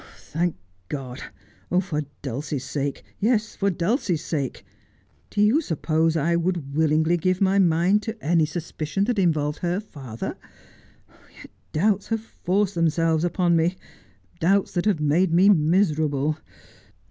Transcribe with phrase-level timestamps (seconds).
[0.33, 0.55] 'Thank
[0.89, 1.21] God.
[1.79, 4.65] For Dulcie's sake; yes, for Dulcie's sake!
[5.29, 9.79] Do you suppose I would willingly give my mind to any suspicion that involved her
[9.79, 10.37] father
[11.05, 13.75] 1 Yet doubts have forced themselves upon me—
[14.39, 16.39] doubts that have made me miserable.